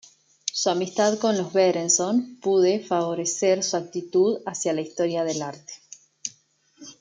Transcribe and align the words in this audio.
Su 0.51 0.71
amistad 0.71 1.19
con 1.19 1.37
los 1.37 1.53
Berenson 1.53 2.37
pude 2.41 2.79
favorecer 2.83 3.61
su 3.63 3.77
actitud 3.77 4.39
hacia 4.47 4.73
la 4.73 4.81
historia 4.81 5.23
del 5.23 5.43
arte. 5.43 5.73